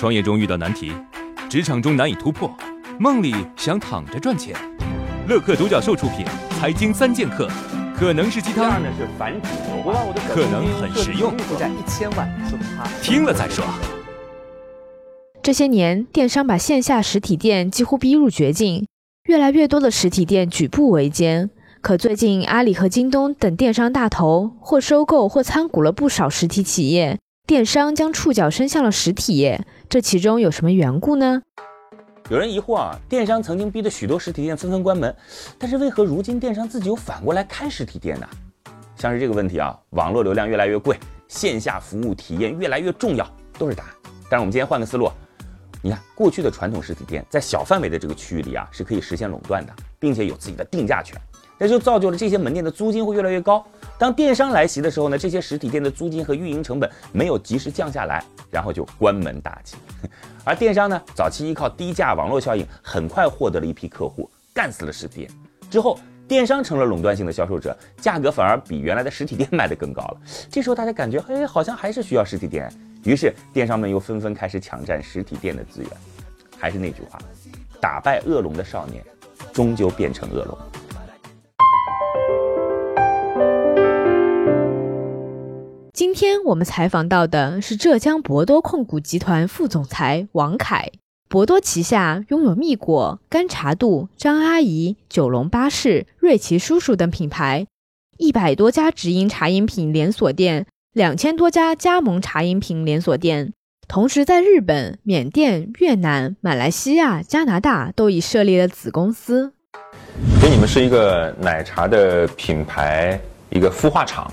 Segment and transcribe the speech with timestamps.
[0.00, 0.90] 创业中遇到难题，
[1.50, 2.50] 职场中难以突破，
[2.98, 4.56] 梦里想躺着赚钱。
[5.28, 6.24] 乐客独角兽出品，
[6.58, 7.46] 《财经三剑客》
[7.94, 8.80] 可能是鸡汤，
[10.30, 11.36] 可能很实用。
[13.02, 13.62] 听了再说。
[15.42, 18.86] 这些年，电商把线下实体店几乎逼入绝境，
[19.24, 21.50] 越来越多的实体店举步维艰。
[21.82, 27.18] 可最近，阿里和京东等电商大头或收购或参股了不少实体企业，
[27.50, 29.66] 电商将触角伸向了实体业。
[29.88, 31.42] 这其中有什么缘故呢？
[32.28, 35.12] 有人疑惑啊，电商曾经逼得许多实体店纷纷关门，
[35.58, 38.28] 但是为何如今电商自己又反过来开实体店呢？
[38.94, 43.28] 像是这个问题啊，网络流量越来越贵，线下服务体验越来越重要，
[43.58, 43.90] 都是答案。
[44.30, 45.10] 但是我们今天换个思路，
[45.82, 51.20] 你看过去的传统实体店在小范围的这个区域里啊，是可以实现垄断的，并且有自己的定价权。
[51.62, 53.62] 那就造就了这些门店的租金会越来越高。
[53.98, 59.76] 当电商来袭的时候呢，这些实体店的租金和运营成本没有及时降下来，然后就关门大吉。
[60.42, 65.30] 而电商呢，早期依靠低价网络效应，很快获得了一批客户，干死了实体店。
[65.70, 65.98] 之后，
[66.30, 70.20] 电商成了垄断性的销售者，价格反而比原来的实体店卖得更高了。
[70.48, 72.72] 这时候大家感觉，哎，好像还是需要实体店。
[73.02, 75.90] 于是，电商们又纷纷开始抢占实体店的资源。
[76.56, 77.18] 还是那句话，
[77.80, 79.04] 打败恶龙的少年，
[79.52, 80.56] 终究变成恶龙。
[85.92, 90.92] 今天我们采访到的是浙江博多控股集团副总裁王凯。
[91.30, 97.68] 博多旗下拥有蜜果、干茶度、张阿姨、九龙巴士、瑞奇叔叔等品牌，
[98.18, 103.52] 一百多家直营茶饮品连锁店，两千多家加盟茶饮品连锁店，
[103.86, 109.52] 同时在日本、缅甸、越南、马来西亚、加拿大都已设立了子公司。
[110.40, 114.28] 所以你们是一个奶茶的品牌，一个孵化厂。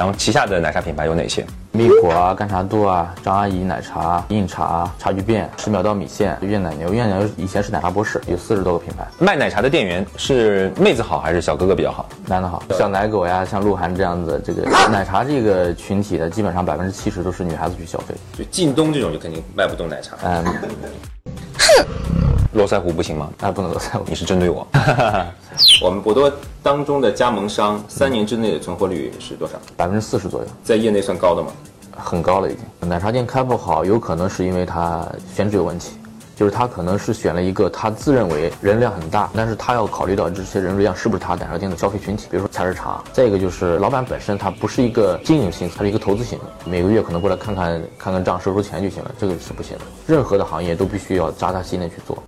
[0.00, 1.44] 然后旗下的奶茶品牌有哪些？
[1.72, 6.90] 蜜果啊，干茶度啊，张阿姨奶茶、印茶、茶具变、十秒到米线、越奶牛。
[6.90, 9.06] 越奶牛以前是奶茶博士，有四十多个品牌。
[9.18, 12.08] 卖奶茶的店员是妹子好还是小哥哥比较好？
[12.26, 18.14] 男的好，像奶狗呀，像鹿晗这样子，这个奶茶这个群体的，基本上百分之七十都是女孩子去消费。
[18.32, 20.16] 就靳东这种就肯定卖不动奶茶。
[20.22, 20.42] 嗯，
[21.58, 21.84] 哼。
[22.52, 23.30] 络腮胡不行吗？
[23.40, 24.66] 啊，不能络腮胡，你是针对我。
[25.82, 29.54] 我们博多当中的加盟商三年之内的存活率是多少？
[29.76, 31.52] 百分之四十左右，在业内算高的吗？
[31.96, 32.88] 很高了已经。
[32.88, 35.92] 奶茶店开不好，有可能是因为它选址有问题，
[36.34, 43.00] 就是他可能是选了一个他自认为人流量很大，但是他要考虑到这些人流量是不是他奶茶店的消费群体，比如说菜市茶。
[43.12, 49.84] 再一个就是老板本身他不是一个经营型，他是一个投资型的，每个月可能过来看看看看账收收钱就行了，这个是不行的。
[50.06, 52.20] 任何的行业都必须要扎扎心的去做。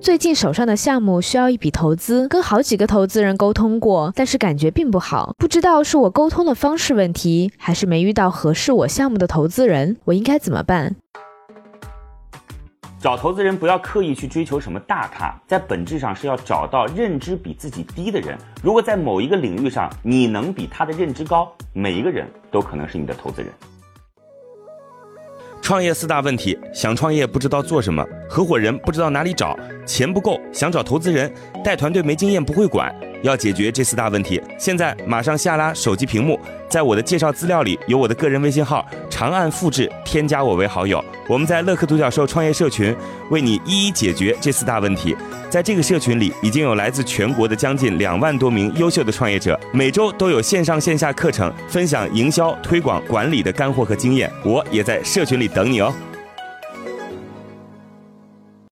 [0.00, 5.34] 最近手上的项目需要一笔投资，跟好几个投资人沟通过，但是感觉并不好。
[5.36, 10.96] 不知道是我沟通的方式问题，还是没遇到合适我项目的投资人，我应该怎么办？
[12.98, 18.38] 找投资人不要刻意去追求什么大咖，在本质上是要找到认知比自己低的人。
[18.62, 23.52] 如果在某一个领域上你能比他的认知高，每一个人都可能是你的投资人。
[25.70, 31.32] 创业四大问题：想创业不知道做什么，合伙人不知道哪里找，钱不够想找投资人，
[31.62, 32.92] 带团队没经验不会管。
[33.22, 36.36] 要解决这四大问题，现在马上下拉手机屏幕，
[36.68, 41.00] 在我的介绍资料里有我的个人微信号，长按复制，添加我为好友。
[41.28, 42.92] 我们在乐客独角兽创业社群
[43.30, 45.16] 为你一一解决这四大问题。
[45.50, 54.30] 在这个社群里，已经有来自全国的将近两万多名优秀的创业者，每周都有线上线下课程分享营销、推广、管理的干货和经验。
[54.44, 55.92] 我也在社群里等你哦。